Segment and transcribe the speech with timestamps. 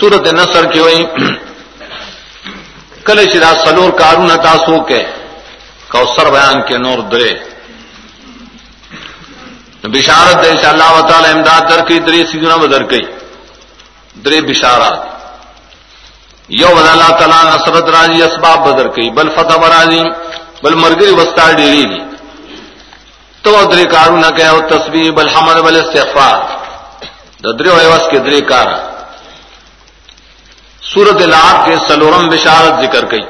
[0.00, 1.06] سورت نصر کی ہوئی۔
[3.04, 5.04] کل شرا سلور کارون تاسو کے
[5.88, 7.32] کوثر بیان کے نور درے۔
[9.82, 13.02] بشارت دے اللہ تعالی امداد در کی دری سیدنا بدر گئی
[14.24, 14.98] درے بشارات۔
[16.48, 20.02] یو بد اللہ تعالیٰ نصرت راضی، اسباب بدر کی۔ بل فتح برازی
[20.62, 22.00] بل مرگری وسطا ڈیری دی۔
[23.42, 26.40] تو درے کارو نہ کہ تصویر بل حمد، بل استغفار۔
[27.58, 28.91] درے وس کے درے کار
[30.94, 33.22] سورت العاب کے سلورم بشارت ذکر گئی